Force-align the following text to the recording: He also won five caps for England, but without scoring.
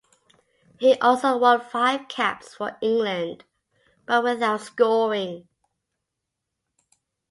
He 0.79 0.95
also 0.97 1.37
won 1.37 1.61
five 1.61 2.07
caps 2.07 2.55
for 2.55 2.75
England, 2.81 3.43
but 4.07 4.23
without 4.23 4.61
scoring. 4.61 5.47